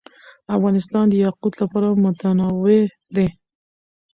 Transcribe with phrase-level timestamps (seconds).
[0.55, 2.79] افغانستان د یاقوت له پلوه متنوع
[3.15, 3.27] دی.